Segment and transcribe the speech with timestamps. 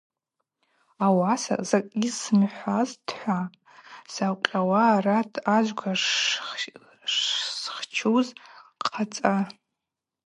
[1.05, 3.39] Ауаса, закӏгьи сымхӏвазтӏхӏва,
[4.13, 5.91] сагӏвкъьауа арат ажвква
[7.07, 8.27] шсхчуз
[8.85, 9.35] хъацӏа.